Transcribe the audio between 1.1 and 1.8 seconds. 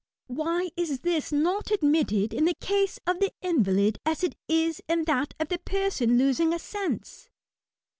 not